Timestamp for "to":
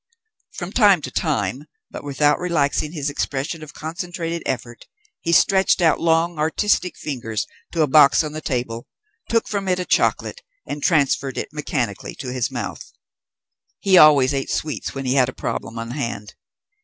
1.03-1.11, 7.71-7.83, 12.15-12.33